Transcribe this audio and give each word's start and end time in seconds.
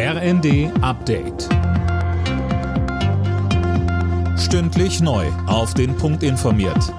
RND 0.00 0.70
Update. 0.80 1.48
Stündlich 4.38 5.00
neu. 5.00 5.26
Auf 5.48 5.74
den 5.74 5.96
Punkt 5.96 6.22
informiert. 6.22 6.94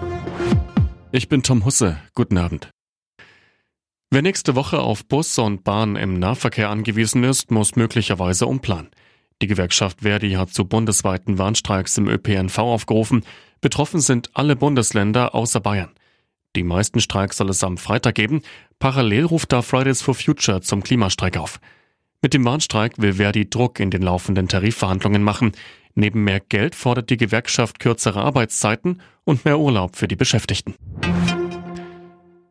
Ich 1.13 1.29
bin 1.29 1.41
Tom 1.41 1.63
Husse. 1.63 1.95
Guten 2.13 2.37
Abend. 2.37 2.71
Wer 4.11 4.21
nächste 4.21 4.55
Woche 4.55 4.81
auf 4.81 5.05
Bus 5.05 5.37
und 5.39 5.63
Bahn 5.63 5.95
im 5.95 6.19
Nahverkehr 6.19 6.69
angewiesen 6.69 7.23
ist, 7.23 7.51
muss 7.51 7.77
möglicherweise 7.77 8.47
umplanen. 8.47 8.89
Die 9.41 9.47
Gewerkschaft 9.47 10.01
Verdi 10.01 10.31
hat 10.31 10.49
zu 10.49 10.65
bundesweiten 10.65 11.37
Warnstreiks 11.37 11.97
im 11.97 12.09
ÖPNV 12.09 12.57
aufgerufen. 12.57 13.23
Betroffen 13.61 14.01
sind 14.01 14.31
alle 14.33 14.57
Bundesländer 14.57 15.33
außer 15.33 15.61
Bayern. 15.61 15.91
Die 16.57 16.63
meisten 16.63 16.99
Streiks 16.99 17.37
soll 17.37 17.49
es 17.49 17.63
am 17.63 17.77
Freitag 17.77 18.15
geben. 18.15 18.41
Parallel 18.77 19.23
ruft 19.23 19.53
da 19.53 19.61
Fridays 19.61 20.01
for 20.01 20.15
Future 20.15 20.59
zum 20.59 20.83
Klimastreik 20.83 21.37
auf. 21.37 21.61
Mit 22.21 22.33
dem 22.33 22.43
Warnstreik 22.43 22.97
will 22.97 23.13
Verdi 23.13 23.49
Druck 23.49 23.79
in 23.79 23.91
den 23.91 24.01
laufenden 24.01 24.49
Tarifverhandlungen 24.49 25.23
machen. 25.23 25.53
Neben 25.95 26.25
mehr 26.25 26.41
Geld 26.41 26.75
fordert 26.75 27.09
die 27.09 27.15
Gewerkschaft 27.15 27.79
kürzere 27.79 28.21
Arbeitszeiten 28.21 29.01
und 29.23 29.45
mehr 29.45 29.57
Urlaub 29.57 29.95
für 29.95 30.09
die 30.09 30.17
Beschäftigten. 30.17 30.75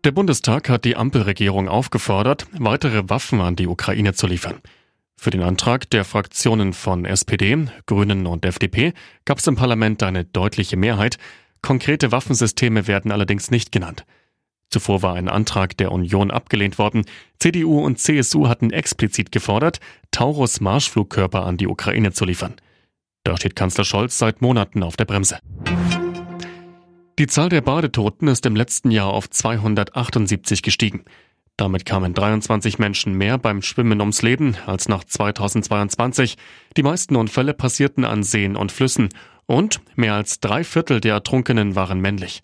Der 0.05 0.13
Bundestag 0.13 0.71
hat 0.71 0.87
die 0.87 0.97
Ampelregierung 0.97 1.69
aufgefordert, 1.69 2.47
weitere 2.53 3.11
Waffen 3.11 3.43
an 3.43 3.57
die 3.57 3.67
Ukraine 3.67 4.15
zu 4.15 4.27
liefern. 4.27 4.55
Für 5.19 5.31
den 5.31 5.43
Antrag 5.43 5.91
der 5.91 6.07
Fraktionen 6.07 6.73
von 6.73 7.05
SPD, 7.05 7.67
Grünen 7.85 8.27
und 8.27 8.47
FDP 8.47 8.95
gab 9.27 9.39
es 9.39 9.47
im 9.49 9.57
Parlament 9.57 10.03
eine 10.03 10.25
deutliche 10.25 10.79
Mehrheit. 10.79 11.19
Konkrete 11.61 12.11
Waffensysteme 12.11 12.87
werden 12.87 13.13
allerdings 13.13 13.51
nicht 13.51 13.71
genannt. 13.71 14.07
Zuvor 14.71 15.03
war 15.03 15.15
ein 15.15 15.29
Antrag 15.29 15.77
der 15.77 15.93
Union 15.93 16.31
abgelehnt 16.31 16.79
worden. 16.79 17.05
CDU 17.39 17.81
und 17.81 17.99
CSU 17.99 18.49
hatten 18.49 18.71
explizit 18.71 19.33
gefordert, 19.33 19.81
Taurus 20.11 20.61
Marschflugkörper 20.61 21.45
an 21.45 21.57
die 21.57 21.67
Ukraine 21.67 22.13
zu 22.13 22.25
liefern. 22.25 22.55
Da 23.25 23.37
steht 23.37 23.57
Kanzler 23.57 23.85
Scholz 23.85 24.19
seit 24.19 24.43
Monaten 24.43 24.83
auf 24.83 24.97
der 24.97 25.07
Bremse. 25.07 25.39
Die 27.19 27.27
Zahl 27.27 27.49
der 27.49 27.63
Badetoten 27.63 28.29
ist 28.29 28.47
im 28.47 28.55
letzten 28.55 28.91
Jahr 28.91 29.09
auf 29.09 29.29
278 29.29 30.63
gestiegen. 30.63 31.05
Damit 31.57 31.85
kamen 31.85 32.15
23 32.15 32.79
Menschen 32.79 33.15
mehr 33.15 33.37
beim 33.37 33.63
Schwimmen 33.63 34.01
ums 34.01 34.23
Leben 34.23 34.57
als 34.67 34.89
nach 34.89 35.03
2022. 35.03 36.37
Die 36.77 36.83
meisten 36.85 37.17
Unfälle 37.17 37.55
passierten 37.55 38.05
an 38.05 38.23
Seen 38.23 38.55
und 38.55 38.71
Flüssen 38.71 39.09
und 39.47 39.81
mehr 39.97 40.15
als 40.15 40.39
drei 40.39 40.63
Viertel 40.63 41.01
der 41.01 41.15
Ertrunkenen 41.15 41.75
waren 41.75 42.01
männlich. 42.01 42.43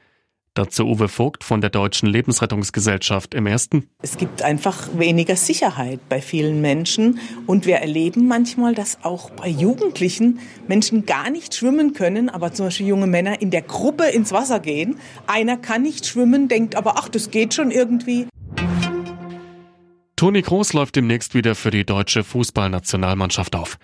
Dazu 0.57 0.87
Uwe 0.87 1.09
Vogt 1.09 1.43
von 1.43 1.61
der 1.61 1.71
Deutschen 1.71 2.09
Lebensrettungsgesellschaft 2.09 3.35
im 3.35 3.49
ersten. 3.49 3.89
Es 4.03 4.17
gibt 4.17 4.43
einfach 4.43 4.87
weniger 4.97 5.35
Sicherheit 5.35 6.09
bei 6.09 6.23
vielen 6.23 6.61
Menschen 6.61 7.19
und 7.49 7.67
wir 7.67 7.79
erleben 7.79 8.29
manchmal, 8.29 8.73
dass 8.73 8.99
auch 9.03 9.31
bei 9.31 9.49
Jugendlichen 9.49 10.39
Menschen 10.69 11.07
gar 11.07 11.29
nicht 11.31 11.57
schwimmen 11.57 11.93
können, 11.93 12.29
aber 12.29 12.53
zum 12.53 12.67
Beispiel 12.67 12.87
junge 12.87 13.09
Männer 13.09 13.43
in 13.43 13.51
der 13.51 13.63
Gruppe 13.63 14.05
ins 14.05 14.31
Wasser 14.31 14.61
gehen. 14.61 14.99
Einer 15.27 15.57
kann 15.57 15.83
nicht 15.83 16.07
schwimmen, 16.07 16.47
denkt 16.47 16.77
aber, 16.77 16.99
ach, 16.99 17.09
das 17.09 17.33
geht 17.33 17.53
schon 17.53 17.73
irgendwie. 17.73 18.29
Toni 20.15 20.43
Kroos 20.43 20.73
läuft 20.73 20.95
demnächst 20.95 21.35
wieder 21.35 21.57
für 21.57 21.73
die 21.73 21.85
deutsche 21.85 22.23
Fußballnationalmannschaft 22.23 23.57
auf. 23.57 23.77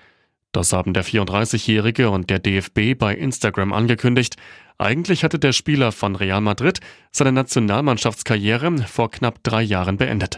Das 0.53 0.73
haben 0.73 0.95
der 0.95 1.05
34-Jährige 1.05 2.11
und 2.11 2.29
der 2.29 2.41
DFB 2.41 2.99
bei 2.99 3.15
Instagram 3.15 3.73
angekündigt. 3.73 4.37
Eigentlich 4.79 5.23
hatte 5.23 5.39
der 5.39 5.53
Spieler 5.53 5.93
von 5.93 6.17
Real 6.17 6.41
Madrid 6.41 6.81
seine 7.13 7.33
Nationalmannschaftskarriere 7.33 8.79
vor 8.79 9.11
knapp 9.11 9.43
drei 9.43 9.63
Jahren 9.63 9.97
beendet. 9.97 10.37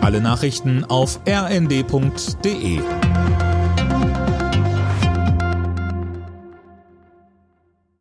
Alle 0.00 0.20
Nachrichten 0.20 0.84
auf 0.84 1.20
rnd.de 1.26 2.80